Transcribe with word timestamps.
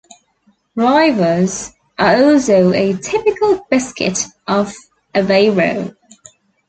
"Raivas" 0.75 1.73
are 1.99 2.15
also 2.23 2.73
a 2.73 2.93
typical 2.97 3.67
biscuit 3.69 4.25
of 4.47 4.73
Aveiro. 5.13 5.95